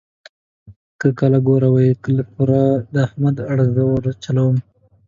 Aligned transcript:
که 0.99 1.25
له 1.33 1.39
کوره 1.47 1.69
وي 1.73 1.89
که 2.03 2.09
له 2.17 2.23
پوره 2.31 2.61
د 2.93 2.95
احمد 3.07 3.35
اړه 3.51 3.65
زه 3.75 3.81
ورچلوم. 3.87 4.55